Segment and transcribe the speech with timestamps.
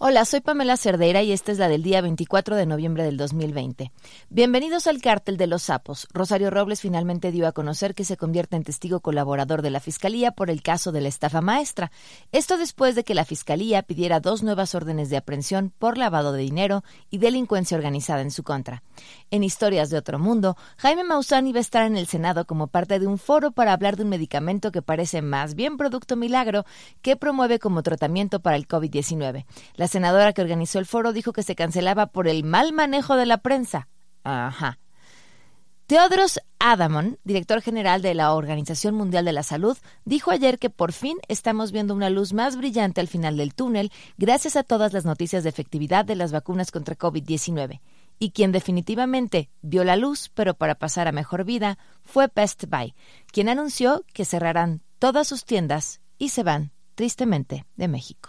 [0.00, 3.90] Hola, soy Pamela Cerdeira y esta es la del día 24 de noviembre del 2020.
[4.30, 6.06] Bienvenidos al cártel de los sapos.
[6.12, 10.30] Rosario Robles finalmente dio a conocer que se convierte en testigo colaborador de la Fiscalía
[10.30, 11.90] por el caso de la estafa maestra.
[12.30, 16.42] Esto después de que la Fiscalía pidiera dos nuevas órdenes de aprehensión por lavado de
[16.42, 18.84] dinero y delincuencia organizada en su contra.
[19.32, 23.00] En Historias de Otro Mundo, Jaime Maussan iba a estar en el Senado como parte
[23.00, 26.64] de un foro para hablar de un medicamento que parece más bien producto milagro
[27.02, 29.44] que promueve como tratamiento para el COVID-19.
[29.88, 33.24] La senadora que organizó el foro dijo que se cancelaba por el mal manejo de
[33.24, 33.88] la prensa.
[34.22, 34.78] Ajá.
[35.86, 40.92] Teodros Adamon, director general de la Organización Mundial de la Salud, dijo ayer que por
[40.92, 45.06] fin estamos viendo una luz más brillante al final del túnel gracias a todas las
[45.06, 47.80] noticias de efectividad de las vacunas contra COVID-19.
[48.18, 52.94] Y quien definitivamente vio la luz, pero para pasar a mejor vida, fue Best Buy,
[53.32, 58.28] quien anunció que cerrarán todas sus tiendas y se van, tristemente, de México.